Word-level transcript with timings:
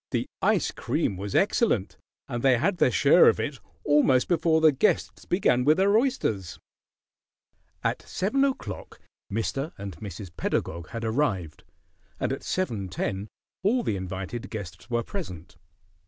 The 0.09 0.27
ice 0.41 0.71
cream 0.71 1.15
was 1.15 1.35
excellent, 1.35 1.95
and 2.27 2.41
they 2.41 2.57
had 2.57 2.77
their 2.77 2.89
share 2.89 3.29
of 3.29 3.39
it 3.39 3.59
almost 3.83 4.27
before 4.27 4.59
the 4.59 4.71
guests 4.71 5.25
began 5.25 5.63
with 5.63 5.77
their 5.77 5.95
oysters. 5.95 6.57
At 7.83 8.01
seven 8.01 8.43
o'clock 8.43 8.99
Mr. 9.31 9.73
and 9.77 9.95
Mrs. 9.97 10.35
Pedagog 10.35 10.87
had 10.89 11.05
arrived, 11.05 11.63
and 12.19 12.33
at 12.33 12.41
seven 12.41 12.89
ten 12.89 13.27
all 13.61 13.83
the 13.83 13.95
invited 13.95 14.49
guests 14.49 14.89
were 14.89 15.03
present. 15.03 15.57